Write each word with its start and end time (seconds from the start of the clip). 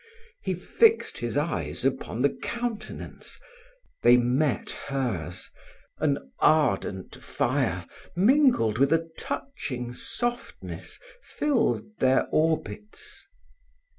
He 0.41 0.55
fixed 0.55 1.19
his 1.19 1.37
eyes 1.37 1.85
upon 1.85 2.23
the 2.23 2.31
countenance 2.33 3.37
they 4.01 4.17
met 4.17 4.71
hers 4.87 5.51
an 5.99 6.31
ardent 6.39 7.15
fire, 7.21 7.85
mingled 8.15 8.79
with 8.79 8.91
a 8.91 9.11
touching 9.19 9.93
softness, 9.93 10.97
filled 11.21 11.99
their 11.99 12.25
orbits. 12.31 13.27